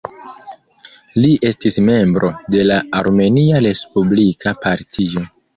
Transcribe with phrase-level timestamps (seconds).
[1.25, 5.29] Li estis membro de la Armenia Respublika Partio.